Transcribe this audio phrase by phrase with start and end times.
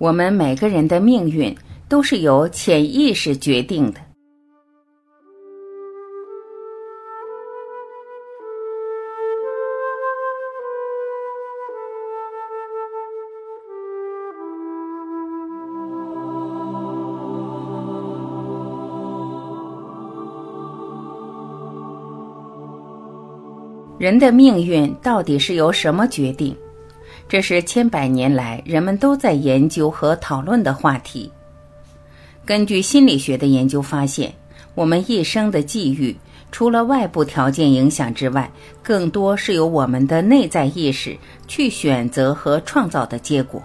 [0.00, 1.54] 我们每个人的命运
[1.86, 4.00] 都是由潜意识决定的。
[23.98, 26.56] 人的命运到底是由什么决定？
[27.30, 31.30] 这是千百年来人们都在研究和讨论的话题。
[32.44, 34.34] 根据心理学的研究发现，
[34.74, 36.16] 我们一生的际遇，
[36.50, 38.50] 除了外部条件影响之外，
[38.82, 41.16] 更多是由我们的内在意识
[41.46, 43.62] 去选择和创造的结果。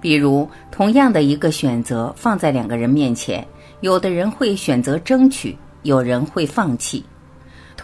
[0.00, 3.46] 比如，同样的一个选择放在两个人面前，
[3.82, 7.04] 有的人会选择争取，有人会放弃。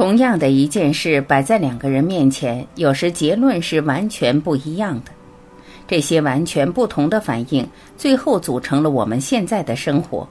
[0.01, 5.13] 同样的一件事摆在两个人面前，有时结论是完全不一样的。
[5.87, 7.69] 这些完全不同的反应，
[7.99, 10.27] 最后组成了我们现在的生活。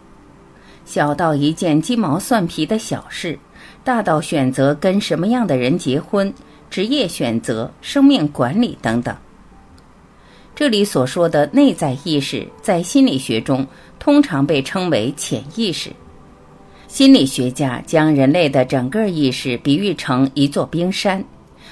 [0.85, 3.38] 小到一件鸡毛蒜皮的小事，
[3.84, 6.34] 大到选择跟什么样的人结婚、
[6.71, 9.15] 职业选择、生命管理等等。
[10.55, 13.68] 这里所说的内在意识，在心理学中
[13.99, 15.91] 通常被称为潜意识。
[16.90, 21.23] 心理学家将人类的整个意识比喻成一座冰山，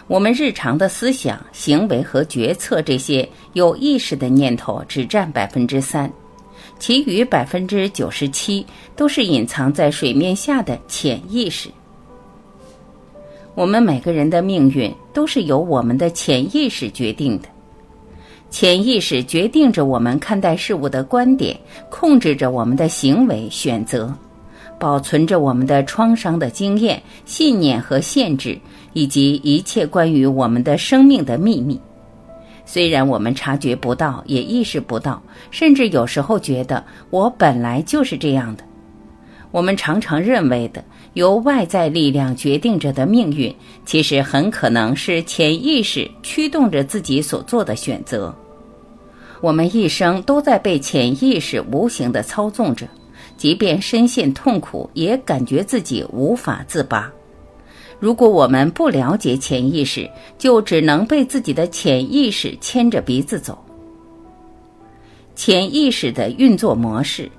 [0.06, 6.10] 我们日常的思想、行为和决策这些有意识的念头只占百分之三，
[6.78, 8.64] 其余百分之九十七
[8.96, 11.68] 都是隐藏在水面下的潜意识。
[13.56, 17.50] 我们每个人的命运都是由我们的潜意识决定的，
[18.52, 21.60] 潜意识决定着我们看待事物的观点，
[21.90, 24.16] 控制着我们的行为选择。
[24.80, 28.58] 保存着我们的创伤的经验、信念和限制，
[28.94, 31.80] 以及一切关于我们的生命的秘密。
[32.66, 38.64] 虽然我们察觉不到，也意识不到，甚至有时候觉得我本来就是这样的。
[39.52, 40.84] 我们常常认为的
[41.14, 43.56] 由外在力量决定着的命运，
[43.86, 48.36] 其实很可能是潜意识驱动着自己所做的选择。
[49.40, 52.86] 我们一生都在被潜意识无形的操纵着。
[53.38, 57.12] 即便深陷痛苦，也感觉自己无法自拔。
[58.00, 63.58] 如果我们不了解潜意识，就只能被自己的潜意识牵着鼻子走。
[65.36, 67.30] 潜意识的运作模式，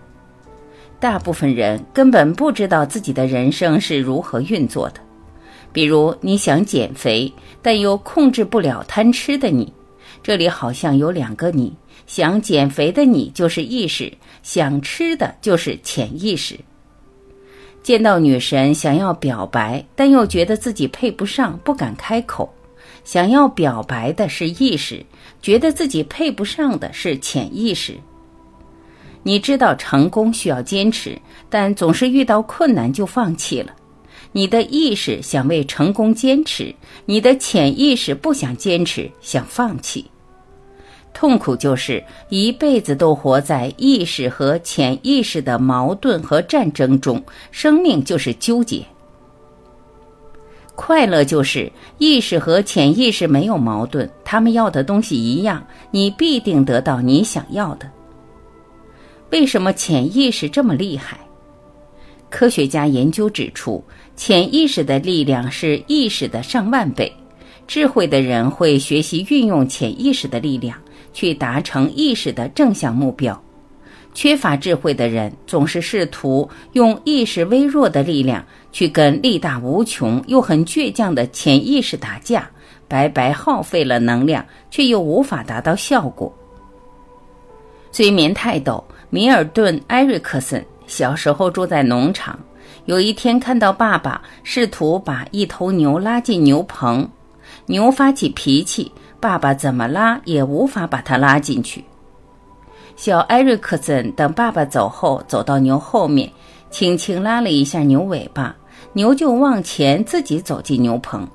[1.00, 5.00] 大部分人根本不知道自己的人生是如何运作的。
[5.72, 9.72] 比如，你想减肥，但又控制不了贪吃的你，
[10.22, 11.76] 这里好像有两个你。
[12.08, 16.58] 想减肥的你就是意识，想吃的就是潜意识。
[17.82, 22.52] 见到女神想要表白，但又觉得自己配不上，不敢开口。
[23.04, 25.04] 想要表白的是意识，
[25.40, 27.94] 觉得自己配不上的是潜意识。
[29.22, 31.20] 你知道成功需要坚持，
[31.50, 33.74] 但总是遇到困难就放弃了。
[34.32, 36.74] 你的意识想为成功坚持，
[37.04, 40.10] 你的潜意识不想坚持，想放弃。
[41.12, 48.84] 痛苦就是一辈子都活在意识和潜意识的矛盾和战争中，生命就是纠结。
[50.76, 57.90] 快乐就是意识和潜意识没有矛盾，他们要的东西一样，你必定得到你想要的。
[59.30, 61.18] 为什么潜意识这么厉害？
[62.30, 63.82] 科学家研究指出，
[64.14, 67.12] 潜意识的力量是意识的上万倍。
[67.66, 70.78] 智慧的人会学习运用潜意识的力量。
[71.18, 73.42] 去达成意识的正向目标，
[74.14, 82.48] 缺乏智慧的人总是试图用意识微弱的力量去跟力大无穷又很倔强的潜意识打架，
[82.86, 86.32] 白白耗费了能量，却又无法达到效果。
[87.90, 92.38] 催眠泰斗米尔顿·埃瑞克森小时候住在农场，
[92.84, 97.10] 有一天看到爸爸试图把一头牛拉进牛棚，
[97.66, 98.92] 牛发起脾气。
[99.20, 101.84] 爸爸怎么拉也无法把他拉进去。
[102.96, 106.30] 小艾瑞克森等爸爸走后，走到牛后面，
[106.70, 108.54] 轻轻拉了一下牛尾巴，
[108.92, 111.28] 牛就往前自己走进牛棚。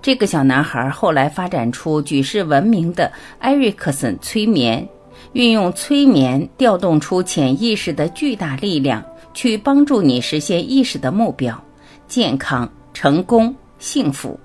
[0.00, 4.86] 这个小男孩后来发展出举世闻名的艾瑞克森催眠，
[5.32, 9.02] 运用催眠调动出潜意识的巨大力量，
[9.32, 11.58] 去帮助你实现意识的目标：
[12.06, 14.38] 健康、成功、幸福。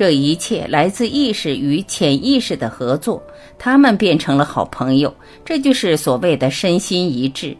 [0.00, 3.22] 这一切来自意识与潜意识的合作，
[3.58, 5.14] 他们变成了好朋友。
[5.44, 7.54] 这就是所谓的身心一致。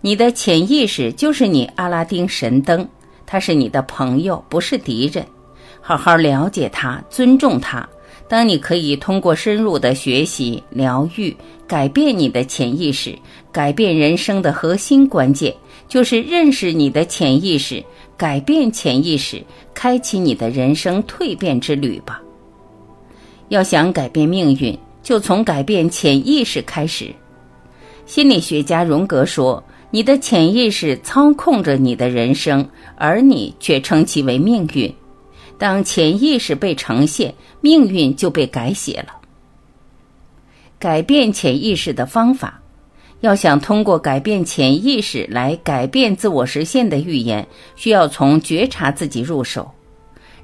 [0.00, 2.88] 你的潜意识就是你阿拉丁神灯，
[3.26, 5.22] 它是你的朋友，不是敌人。
[5.82, 7.86] 好好了解它，尊重它。
[8.26, 11.36] 当你可以通过深入的学习、疗愈，
[11.66, 13.14] 改变你的潜意识，
[13.52, 15.54] 改变人生的核心关键
[15.86, 17.84] 就是认识你的潜意识，
[18.16, 19.42] 改变潜意识，
[19.74, 22.22] 开启你的人生蜕变之旅吧。
[23.48, 27.12] 要想改变命运，就从改变潜意识开始。
[28.06, 32.66] 心理学家荣格说：“你的潜意识操控着你的人生，
[32.96, 34.94] 而你却称其为命运。
[35.58, 39.16] 当潜意识被呈现，命运就被改写了。”
[40.78, 42.61] 改变潜意识的方法，
[43.22, 49.70] 要想通过改变潜意识来改变自我实现的预言，需要从觉察自己入手。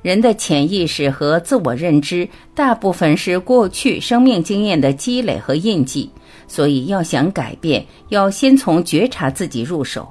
[0.01, 6.09] 人的潜意识和自我认知大部分是过去生命经验的积累和印记。
[6.47, 10.09] 所以，要想改变，要先从觉察自己入手。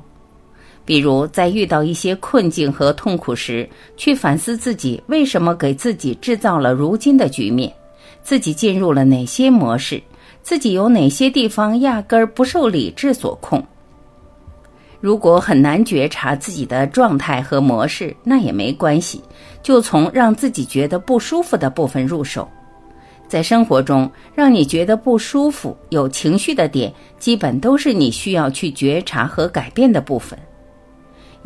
[0.85, 7.73] 比如，在遇到一些困境和痛苦时，去反思自己为什么给自己制造了如今的局面，
[8.21, 9.99] 自己进入了哪些模式，
[10.47, 13.61] 自己有哪些地方压根儿不受理智所控。
[15.01, 19.21] 如果很难觉察自己的状态和模式，那也没关系，
[19.61, 22.47] 就从让自己觉得不舒服的部分入手。
[23.27, 30.39] 在生活中，让你觉得不舒服、有情绪的点，基本都是你需要去觉察和改变的部分。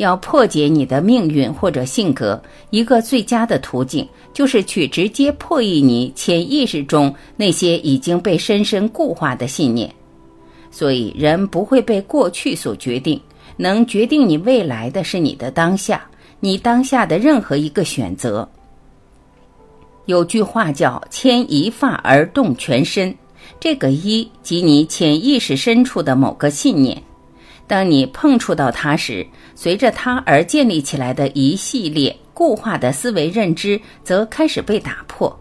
[0.02, 9.94] 要破解你的命运或者性格，一个最佳的途径就是去直接破译你潜意识中那些已经被深深固化的信念。
[10.72, 13.22] 所以，人不会被过去所决定，
[13.58, 16.04] 能决定你未来的是你的当下，
[16.40, 18.48] 你当下的任何一个选择。
[20.08, 23.16] 有句话叫“牵一发而动全身”，
[23.62, 27.00] 这个“一”即你潜意识深处的某个信念。
[27.72, 29.26] 当你碰触到它时，
[29.56, 35.34] 随着它而建立起来的一系列固化的思维认知则开始被打破。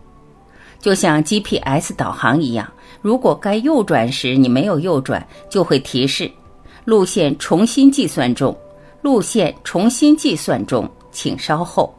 [0.78, 2.72] 就像 GPS 导航一样，
[3.02, 6.30] 如果该右转时你没有右转，就会提示
[6.86, 8.56] “路线重新计算中
[9.02, 11.92] ”，“路线重新计算中，请稍后”。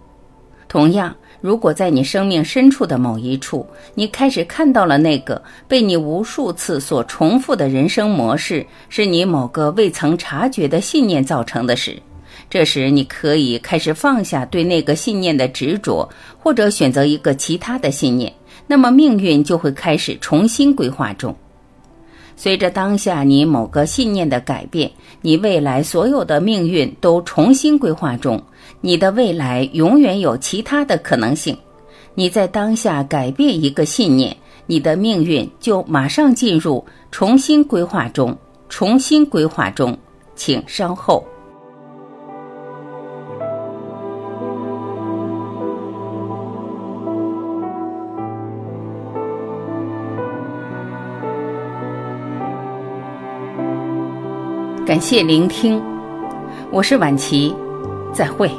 [0.69, 1.13] 同样。
[1.41, 3.65] 如果在你生命深处的某一处，
[3.95, 11.99] 你开始看到了那个被你无数次所重复的人生模式，是你某个未曾察觉的信念造成的时，
[12.47, 16.07] 这时你可以开始放下对那个信念的执着，
[16.37, 18.31] 或者选择一个其他的信念，
[18.67, 21.35] 那么命运就会开始重新规划中。
[22.43, 24.91] 随着当下你某个信念的改变，
[25.21, 28.41] 你未来所有的命运都重新规划中。
[28.81, 31.55] 你的未来永远有其他的可能性。
[32.15, 34.35] 你在当下改变一个信念，
[34.65, 38.35] 你的命运就马上进入重新规划中。
[38.69, 39.95] 重新规划中，
[40.35, 41.23] 请稍后。
[54.85, 55.79] 感谢聆听，
[56.71, 57.55] 我是晚琪，
[58.11, 58.49] 再会。